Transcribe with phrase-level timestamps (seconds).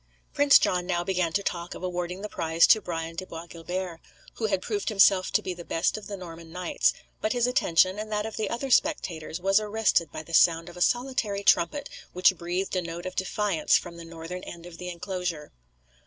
[0.33, 3.99] Prince John now began to talk of awarding the prize to Brian de Bois Guilbert,
[4.37, 7.99] who had proved himself to be the best of the Norman knights; but his attention,
[7.99, 11.87] and that of the other spectators, was arrested by the sound of a solitary trumpet,
[12.13, 15.51] which breathed a note of defiance from the northern end of the enclosure.